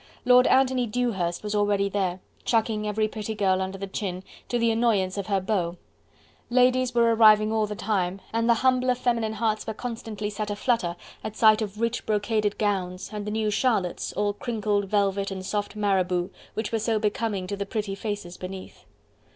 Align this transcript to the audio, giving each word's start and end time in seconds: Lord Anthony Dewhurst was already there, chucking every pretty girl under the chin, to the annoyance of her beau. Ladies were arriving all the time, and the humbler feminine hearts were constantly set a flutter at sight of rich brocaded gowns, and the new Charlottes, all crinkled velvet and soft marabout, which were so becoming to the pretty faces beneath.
Lord 0.25 0.47
Anthony 0.47 0.87
Dewhurst 0.87 1.43
was 1.43 1.53
already 1.53 1.87
there, 1.87 2.21
chucking 2.43 2.87
every 2.87 3.07
pretty 3.07 3.35
girl 3.35 3.61
under 3.61 3.77
the 3.77 3.85
chin, 3.85 4.23
to 4.49 4.57
the 4.57 4.71
annoyance 4.71 5.15
of 5.15 5.27
her 5.27 5.39
beau. 5.39 5.77
Ladies 6.49 6.95
were 6.95 7.13
arriving 7.13 7.53
all 7.53 7.67
the 7.67 7.75
time, 7.75 8.19
and 8.33 8.49
the 8.49 8.55
humbler 8.55 8.95
feminine 8.95 9.33
hearts 9.33 9.67
were 9.67 9.75
constantly 9.75 10.31
set 10.31 10.49
a 10.49 10.55
flutter 10.55 10.95
at 11.23 11.35
sight 11.35 11.61
of 11.61 11.79
rich 11.79 12.03
brocaded 12.07 12.57
gowns, 12.57 13.11
and 13.13 13.27
the 13.27 13.29
new 13.31 13.51
Charlottes, 13.51 14.11
all 14.13 14.33
crinkled 14.33 14.85
velvet 14.85 15.29
and 15.29 15.45
soft 15.45 15.75
marabout, 15.75 16.31
which 16.55 16.71
were 16.71 16.79
so 16.79 16.97
becoming 16.97 17.45
to 17.45 17.55
the 17.55 17.67
pretty 17.67 17.93
faces 17.93 18.37
beneath. 18.37 18.85